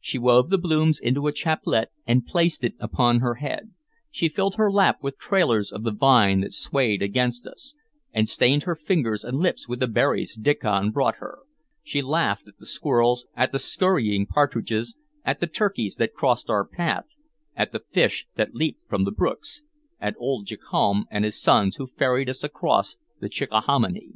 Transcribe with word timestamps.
She 0.00 0.18
wove 0.18 0.50
the 0.50 0.58
blooms 0.58 0.98
into 0.98 1.28
a 1.28 1.32
chaplet, 1.32 1.90
and 2.04 2.26
placed 2.26 2.64
it 2.64 2.74
upon 2.80 3.20
her 3.20 3.36
head; 3.36 3.74
she 4.10 4.28
filled 4.28 4.56
her 4.56 4.72
lap 4.72 4.98
with 5.02 5.18
trailers 5.18 5.70
of 5.70 5.84
the 5.84 5.92
vine 5.92 6.40
that 6.40 6.52
swayed 6.52 7.00
against 7.00 7.46
us, 7.46 7.76
and 8.12 8.28
stained 8.28 8.64
her 8.64 8.74
fingers 8.74 9.22
and 9.22 9.38
lips 9.38 9.68
with 9.68 9.78
the 9.78 9.86
berries 9.86 10.34
Diccon 10.36 10.90
brought 10.90 11.18
her; 11.18 11.38
she 11.84 12.02
laughed 12.02 12.48
at 12.48 12.58
the 12.58 12.66
squirrels, 12.66 13.28
at 13.36 13.52
the 13.52 13.60
scurrying 13.60 14.26
partridges, 14.26 14.96
at 15.24 15.38
the 15.38 15.46
turkeys 15.46 15.94
that 15.94 16.12
crossed 16.12 16.50
our 16.50 16.66
path, 16.66 17.04
at 17.54 17.70
the 17.70 17.84
fish 17.92 18.26
that 18.34 18.56
leaped 18.56 18.82
from 18.88 19.04
the 19.04 19.12
brooks, 19.12 19.62
at 20.00 20.16
old 20.18 20.46
Jocomb 20.46 21.04
and 21.08 21.24
his 21.24 21.40
sons 21.40 21.76
who 21.76 21.86
ferried 21.86 22.28
us 22.28 22.42
across 22.42 22.96
the 23.20 23.28
Chickahominy. 23.28 24.14